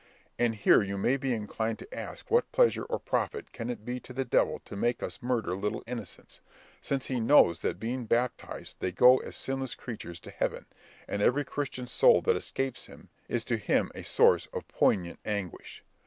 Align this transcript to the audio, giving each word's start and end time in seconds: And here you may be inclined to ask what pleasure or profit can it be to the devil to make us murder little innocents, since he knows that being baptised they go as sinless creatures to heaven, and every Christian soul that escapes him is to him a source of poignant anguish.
And 0.39 0.55
here 0.55 0.81
you 0.81 0.97
may 0.97 1.15
be 1.15 1.31
inclined 1.31 1.77
to 1.77 1.93
ask 1.95 2.31
what 2.31 2.51
pleasure 2.51 2.85
or 2.85 2.97
profit 2.97 3.53
can 3.53 3.69
it 3.69 3.85
be 3.85 3.99
to 3.99 4.13
the 4.13 4.25
devil 4.25 4.57
to 4.65 4.75
make 4.75 5.03
us 5.03 5.21
murder 5.21 5.53
little 5.55 5.83
innocents, 5.85 6.41
since 6.81 7.05
he 7.05 7.19
knows 7.19 7.59
that 7.61 7.79
being 7.79 8.05
baptised 8.05 8.77
they 8.79 8.91
go 8.91 9.17
as 9.19 9.35
sinless 9.35 9.75
creatures 9.75 10.19
to 10.21 10.31
heaven, 10.31 10.65
and 11.07 11.21
every 11.21 11.45
Christian 11.45 11.85
soul 11.85 12.19
that 12.23 12.35
escapes 12.35 12.87
him 12.87 13.09
is 13.29 13.45
to 13.45 13.57
him 13.57 13.91
a 13.93 14.01
source 14.01 14.47
of 14.47 14.67
poignant 14.69 15.19
anguish. 15.23 15.83